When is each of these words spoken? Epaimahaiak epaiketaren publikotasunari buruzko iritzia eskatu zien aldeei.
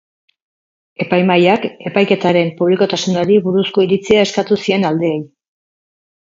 Epaimahaiak 1.03 1.67
epaiketaren 1.89 2.49
publikotasunari 2.61 3.37
buruzko 3.49 3.85
iritzia 3.89 4.25
eskatu 4.31 4.59
zien 4.65 4.89
aldeei. 4.91 5.21